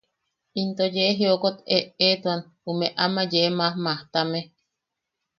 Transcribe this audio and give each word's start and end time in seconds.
Into 0.61 0.85
yee 0.95 1.17
jiokot 1.19 1.57
eʼeetuan 1.77 2.41
ume 2.69 2.87
ama 3.03 3.21
yee 3.31 3.49
majmajtame. 3.57 4.39